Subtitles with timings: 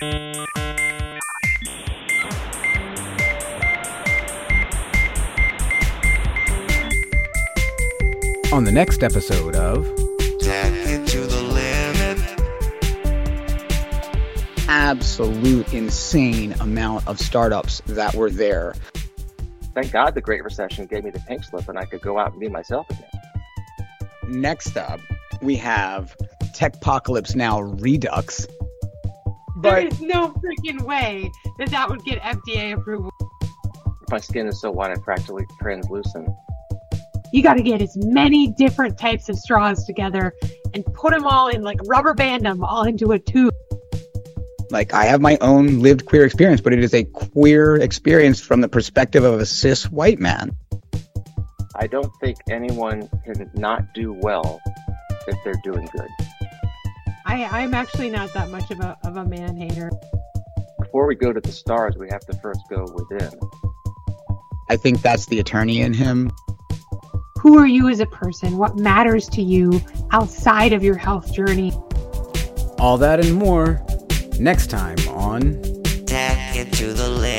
[0.00, 0.06] On
[8.62, 9.84] the next episode of
[10.38, 12.20] Tap into the limit.
[14.68, 18.74] Absolute insane amount of startups that were there.
[19.74, 22.30] Thank God the Great Recession gave me the pink slip and I could go out
[22.30, 23.02] and be myself again.
[24.28, 25.00] Next up,
[25.42, 26.14] we have
[26.54, 28.46] Techpocalypse Now Redux.
[29.60, 33.10] There But is no freaking way that that would get FDA approval.
[34.08, 36.28] My skin is so white I practically translucent.
[37.32, 40.32] You got to get as many different types of straws together
[40.74, 43.52] and put them all in, like rubber band them all into a tube.
[44.70, 48.60] like I have my own lived queer experience, but it is a queer experience from
[48.60, 50.56] the perspective of a cis white man.
[51.74, 54.60] I don't think anyone can not do well
[55.26, 56.27] if they're doing good.
[57.28, 59.92] I, I'm actually not that much of a, of a man hater.
[60.80, 63.30] Before we go to the stars, we have to first go within.
[64.68, 66.32] I think that's the attorney in him.
[67.40, 68.56] Who are you as a person?
[68.56, 71.72] What matters to you outside of your health journey?
[72.78, 73.84] all that and more
[74.38, 75.60] next time on
[76.06, 77.37] Tech it to the limit.